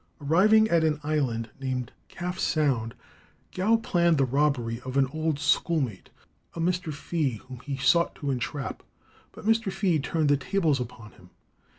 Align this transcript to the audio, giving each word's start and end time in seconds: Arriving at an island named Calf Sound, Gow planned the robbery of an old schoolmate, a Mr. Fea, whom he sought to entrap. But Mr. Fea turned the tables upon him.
Arriving 0.19 0.67
at 0.69 0.83
an 0.83 0.99
island 1.03 1.51
named 1.59 1.91
Calf 2.07 2.39
Sound, 2.39 2.95
Gow 3.51 3.75
planned 3.75 4.17
the 4.17 4.25
robbery 4.25 4.81
of 4.83 4.97
an 4.97 5.05
old 5.13 5.37
schoolmate, 5.37 6.09
a 6.55 6.59
Mr. 6.59 6.91
Fea, 6.91 7.33
whom 7.47 7.59
he 7.59 7.77
sought 7.77 8.15
to 8.15 8.31
entrap. 8.31 8.81
But 9.31 9.45
Mr. 9.45 9.71
Fea 9.71 9.99
turned 9.99 10.29
the 10.29 10.37
tables 10.37 10.79
upon 10.79 11.11
him. 11.11 11.29